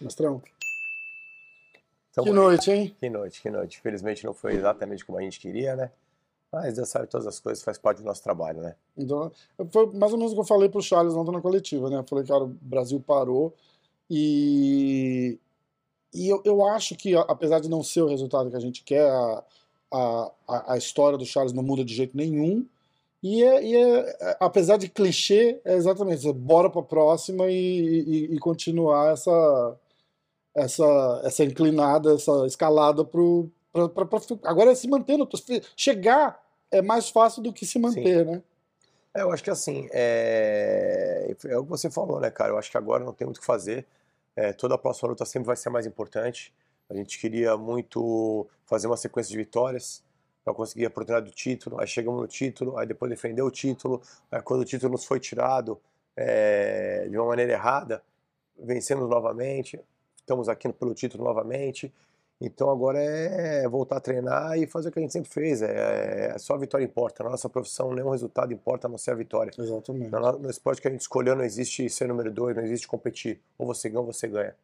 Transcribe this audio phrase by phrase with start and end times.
[0.00, 0.40] Mestrão.
[2.10, 2.96] Então, Que noite, hein?
[3.00, 3.80] Que noite, que noite.
[3.80, 5.90] Felizmente não foi exatamente como a gente queria, né?
[6.50, 8.74] Mas Deus sabe todas as coisas, faz parte do nosso trabalho, né?
[8.96, 9.30] Então,
[9.70, 11.98] foi mais ou menos o que eu falei pro Charles ontem na coletiva, né?
[11.98, 13.54] Eu falei, cara, o Brasil parou
[14.08, 15.38] e,
[16.12, 18.82] e eu, eu acho que, a- apesar de não ser o resultado que a gente
[18.82, 19.44] quer, a,
[19.92, 22.66] a, a- a história do Charles não muda de jeito nenhum.
[23.22, 27.54] E, é, e é- é- apesar de clichê, é exatamente isso, bora pra próxima e,
[28.30, 29.76] e, e continuar essa,
[30.54, 35.28] essa, essa inclinada, essa escalada pro, pra, pra, pra- agora é se manter no,
[35.76, 36.40] chegar
[36.70, 38.42] é mais fácil do que se manter, né?
[39.14, 41.34] É, eu acho que assim, é...
[41.46, 42.52] é o que você falou, né, cara?
[42.52, 43.86] Eu acho que agora não tem muito o que fazer.
[44.38, 46.54] É, toda a próxima luta sempre vai ser mais importante.
[46.88, 50.00] A gente queria muito fazer uma sequência de vitórias
[50.44, 51.80] para conseguir a oportunidade do título.
[51.80, 54.00] Aí chegamos no título, aí depois defender o título.
[54.30, 55.80] Aí quando o título nos foi tirado
[56.16, 58.00] é, de uma maneira errada,
[58.56, 59.80] vencemos novamente.
[60.16, 61.92] Estamos aqui pelo título novamente.
[62.40, 65.60] Então agora é voltar a treinar e fazer o que a gente sempre fez.
[65.60, 67.24] É, é só a vitória importa.
[67.24, 69.50] Na nossa profissão, nenhum resultado importa a não ser a vitória.
[69.58, 70.10] Exatamente.
[70.10, 73.40] No, no esporte que a gente escolheu, não existe ser número dois, não existe competir.
[73.58, 74.54] Ou você ganha ou você ganha.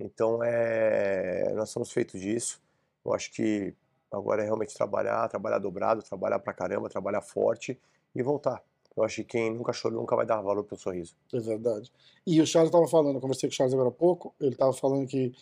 [0.00, 2.62] Então é, nós somos feitos disso.
[3.04, 3.74] Eu acho que
[4.10, 7.78] agora é realmente trabalhar, trabalhar dobrado, trabalhar pra caramba, trabalhar forte
[8.14, 8.62] e voltar.
[8.96, 11.14] Eu acho que quem nunca chorou nunca vai dar valor pro sorriso.
[11.32, 11.90] É verdade.
[12.26, 14.72] E o Charles estava falando, eu conversei com o Charles agora há pouco, ele estava
[14.72, 15.34] falando que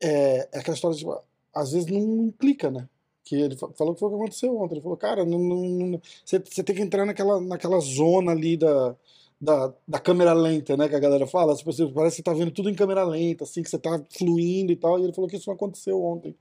[0.00, 1.18] é, é aquela história de, tipo,
[1.54, 2.88] às vezes não, não clica, né?
[3.24, 4.74] Que ele fa- falou que foi o que aconteceu ontem.
[4.74, 5.24] Ele falou, cara,
[6.24, 8.94] você tem que entrar naquela, naquela zona ali da,
[9.40, 10.88] da, da câmera lenta, né?
[10.88, 11.54] Que a galera fala.
[11.56, 14.00] Tipo, assim, parece que você tá vendo tudo em câmera lenta, assim, que você tá
[14.16, 14.98] fluindo e tal.
[14.98, 16.36] E ele falou que isso não aconteceu ontem.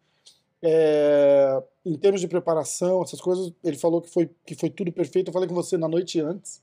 [0.61, 5.29] É, em termos de preparação, essas coisas, ele falou que foi, que foi tudo perfeito.
[5.29, 6.61] Eu falei com você na noite antes,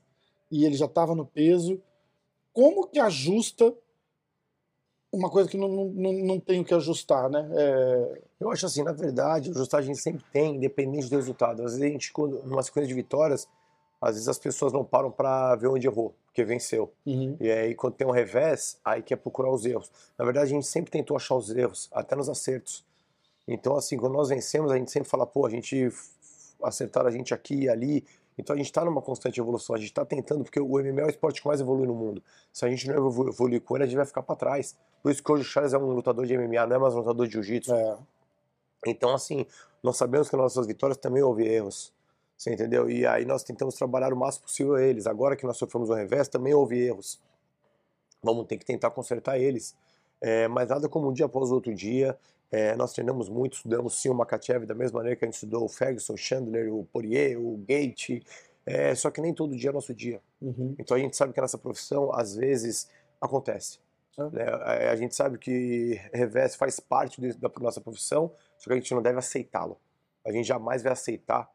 [0.51, 1.81] e ele já estava no peso.
[2.53, 3.73] Como que ajusta
[5.13, 7.47] uma coisa que não, não, não, não tem o que ajustar, né?
[7.53, 11.63] É, Eu acho assim, na verdade, ajustar a gente sempre tem, independente do resultado.
[11.63, 13.47] Às vezes a gente, quando, numa sequência de vitórias,
[14.01, 16.91] às vezes as pessoas não param pra ver onde errou, porque venceu.
[17.05, 19.89] uhum, E aí, quando tem um revés, aí quer procurar os erros.
[20.17, 22.83] Na verdade, a gente sempre tentou achar os erros, até nos acertos.
[23.47, 25.89] Então, assim, quando nós vencemos, a gente sempre fala, pô, a gente
[26.63, 28.03] acertaram a gente aqui e ali.
[28.37, 31.05] Então, a gente está numa constante evolução, a gente está tentando, porque o MMA é
[31.05, 32.23] o esporte que mais evolui no mundo.
[32.51, 34.75] Se a gente não evolu- evoluir com ele, a gente vai ficar para trás.
[35.01, 36.99] Por isso que hoje o Charles é um lutador de MMA, não é mais um
[36.99, 37.73] lutador de jiu-jitsu.
[37.73, 37.97] é,
[38.87, 39.45] Então, assim,
[39.81, 41.93] nós sabemos que nas nossas vitórias também houve erros.
[42.37, 42.89] Você entendeu?
[42.89, 45.07] E aí nós tentamos trabalhar o máximo possível eles.
[45.07, 47.19] Agora que nós sofremos o revés, também houve erros.
[48.21, 49.75] Vamos ter que tentar consertar eles.
[50.19, 52.17] É, mas nada como um dia após outro dia.
[52.55, 55.65] É, nós treinamos muito, estudamos sim o Makachev da mesma maneira que a gente estudou
[55.65, 58.21] o Ferguson, o Chandler, o Poirier, o Gate.
[58.63, 60.21] É, só que nem todo dia é nosso dia.
[60.39, 62.87] uhum, Então a gente sabe que a nossa profissão, às vezes,
[63.19, 63.79] acontece.
[64.31, 64.43] Né?
[64.47, 68.75] A- A gente sabe que revés faz parte de- da nossa profissão, só que a
[68.75, 69.75] gente não deve aceitá-lo.
[70.23, 71.51] A gente jamais vai aceitar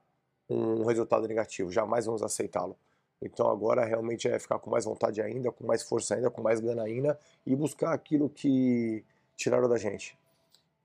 [0.50, 2.76] um resultado negativo, jamais vamos aceitá-lo.
[3.22, 6.58] Então agora realmente é ficar com mais vontade ainda, com mais força ainda, com mais
[6.58, 7.16] gana ainda
[7.47, 9.04] e buscar aquilo que
[9.37, 10.18] tiraram da gente.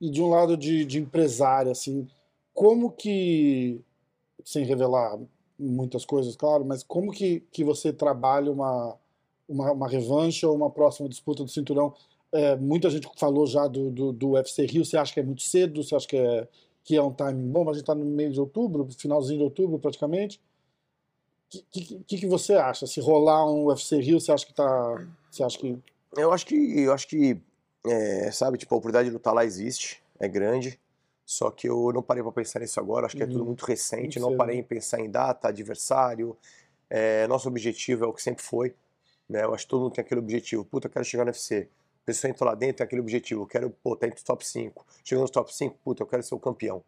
[0.04, 2.06] E de um lado de, de empresário, assim,
[2.52, 3.80] como que,
[4.44, 5.18] sem revelar
[5.58, 8.98] muitas coisas, claro, mas como que, que você trabalha uma,
[9.48, 11.94] uma, uma revanche ou uma próxima disputa do cinturão?
[12.30, 15.40] É, muita gente falou já do, do, do UFC Rio, você acha que é muito
[15.40, 15.82] cedo?
[15.82, 16.48] Você acha que é,
[16.84, 17.64] que é um timing bom?
[17.64, 20.38] Mas a gente está no meio de outubro, finalzinho de outubro praticamente.
[21.54, 22.86] O que, que, que você acha?
[22.86, 25.08] Se rolar um UFC Rio, você acha que tá.
[25.30, 25.78] Você acha que.
[26.14, 27.40] Eu acho que, eu acho que,
[27.86, 30.78] é, sabe, tipo, a oportunidade de lutar lá existe, é grande.
[31.26, 33.46] Só que eu não parei para pensar nisso agora, acho que é tudo Uhum.
[33.46, 36.36] muito recente, não cedo, parei em pensar em data, adversário.
[36.90, 38.74] É, nosso objetivo é o que sempre foi,
[39.28, 39.42] né?
[39.44, 40.64] Eu acho que todo mundo tem aquele objetivo.
[40.66, 41.66] Puta, eu quero chegar no UFC.
[42.02, 43.42] A pessoa entra lá dentro, tem aquele objetivo.
[43.42, 44.84] Eu quero, pô, tá entre os top 5.
[45.02, 46.84] Chegando nos top 5, puta, eu quero ser o campeão.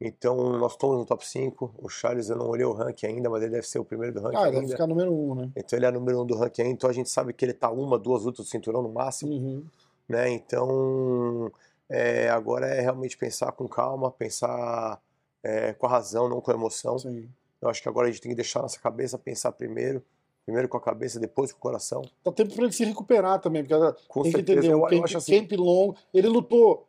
[0.00, 1.74] Então, nós estamos no top 5.
[1.78, 4.20] O Charles, eu não olhei o ranking ainda, mas ele deve ser o primeiro do
[4.22, 4.72] ranking Ah, deve ainda.
[4.72, 5.50] ficar número um, né?
[5.54, 6.72] Então, ele é número um do ranking ainda.
[6.74, 9.64] Então, a gente sabe que ele tá uma, duas lutas do cinturão no máximo Uhum.
[10.08, 10.30] Né?
[10.30, 11.50] Então,
[11.88, 15.00] é, agora é realmente pensar com calma, pensar
[15.42, 16.98] é, com a razão, não com a emoção.
[16.98, 17.28] Sim.
[17.60, 20.02] Eu acho que agora a gente tem que deixar nossa cabeça pensar primeiro,
[20.44, 22.02] primeiro com a cabeça, depois com o coração.
[22.22, 23.74] Dá tempo pra ele se recuperar também, porque
[24.08, 25.46] Com tem que certeza, entender, eu, um camp, acho assim.
[25.46, 25.96] camp longo.
[26.12, 26.86] Ele lutou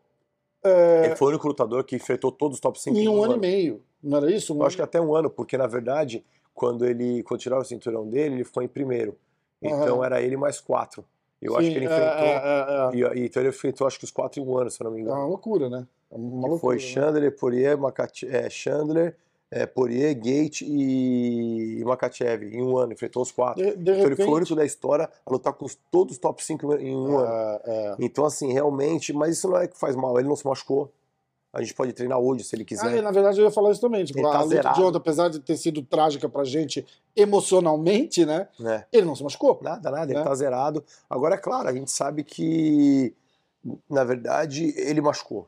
[0.65, 3.35] é, Ele foi o único lutador que enfrentou todos os top 5 em um ano
[3.35, 4.53] e meio, não era isso?
[4.53, 6.25] Um Eu acho que até um ano, porque na verdade,
[6.56, 9.15] quando ele quando tiraram o cinturão dele, ele foi em primeiro.
[9.62, 10.06] Então Aham.
[10.06, 11.06] era ele mais quatro.
[11.45, 12.27] Eu acho Sim, que ele é, enfrentou.
[12.27, 13.18] é, é, é.
[13.18, 14.92] E, e então ele enfrentou acho que os 4 em um ano, se eu não
[14.92, 15.18] me É engano.
[15.19, 15.86] uma loucura, né?
[16.12, 16.59] É uma loucura.
[16.59, 16.81] Foi né?
[16.81, 19.15] Chandler, Poirier, Makati, é, Chandler,
[19.51, 22.94] é, Poirier, Gate e, e Makachev em um ano.
[22.94, 23.63] Enfrentou os quatro.
[23.63, 24.25] De, de Então ele repente.
[24.25, 27.18] foi o único da história a lutar com os- todos os top 5 em um
[27.18, 27.27] ano.
[27.27, 27.95] é, é.
[28.00, 30.18] Então, assim, realmente, mas isso não é que faz mal.
[30.19, 30.91] Ele não se machucou.
[31.56, 32.98] A gente pode treinar hoje se ele Ah, quiser.
[32.98, 34.04] e na verdade eu ia falar isso também.
[34.04, 34.86] Tipo, Ele tá a luta de zerado.
[34.86, 36.86] ontem, apesar de ter sido trágica pra gente
[37.16, 38.48] emocionalmente, né?
[38.60, 38.86] né?
[38.92, 39.60] Ele não se machucou.
[39.62, 40.25] Nada, nada, ele Né?
[40.25, 40.84] tá zerado.
[41.10, 43.13] Agora, é claro, a gente sabe que,
[43.90, 45.48] na verdade, ele machucou.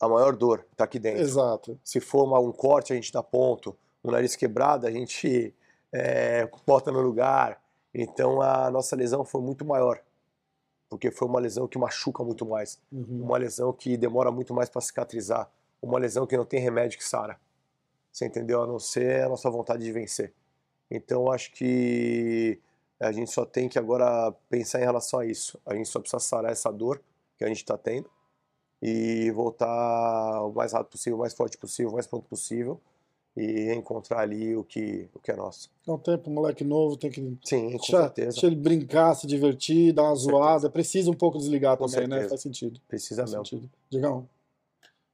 [0.00, 1.20] A maior dor tá aqui dentro.
[1.22, 1.78] Exato.
[1.84, 3.76] Se for uma- um corte, a gente dá ponto.
[4.02, 5.54] Um nariz quebrado, a gente
[5.94, 7.60] é, bota no lugar.
[7.94, 10.00] Então a nossa lesão foi muito maior.
[10.92, 12.78] Porque foi uma lesão que machuca muito mais.
[12.92, 13.22] Uhum.
[13.22, 15.50] Uma lesão que demora muito mais para cicatrizar.
[15.80, 17.40] Uma lesão que não tem remédio que sara.
[18.12, 18.62] Você entendeu?
[18.62, 20.34] A não ser a nossa vontade de vencer.
[20.90, 22.60] Então acho que
[23.00, 25.58] a gente só tem que agora pensar em relação a isso.
[25.64, 27.00] A gente só precisa sarar essa dor
[27.38, 28.10] que a gente está tendo
[28.82, 32.78] e voltar o mais rápido possível, o mais forte possível, o mais pronto possível
[33.36, 35.70] e encontrar ali o que, o que é nosso.
[35.86, 38.28] É um tempo, moleque novo, tem que Sim, com deixar, certeza.
[38.32, 40.30] deixar ele brincar, se divertir, dar uma certeza.
[40.38, 40.70] zoada.
[40.70, 42.14] Precisa um pouco desligar Com também, né?
[42.16, 42.28] certeza.
[42.30, 42.80] Faz sentido.
[42.86, 43.46] Precisa Faz mesmo.
[43.46, 43.70] sentido.
[43.90, 44.28] Digão,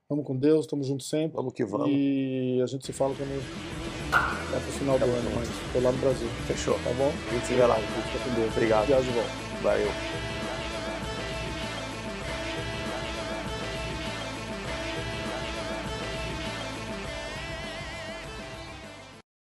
[0.08, 1.36] vamos com Deus, estamos juntos sempre.
[1.36, 1.88] Vamos que vamos.
[1.90, 5.92] E a gente se fala quando é pro final do Tamo ano, mas tô lá
[5.92, 6.28] no Brasil.
[6.46, 6.74] Fechou.
[6.74, 7.12] Tá bom?
[7.28, 7.76] A gente se vê lá.
[7.76, 8.52] Fica com Deus.
[8.56, 8.86] Obrigado.
[8.86, 9.30] Viagem de volta.
[9.62, 10.37] Valeu.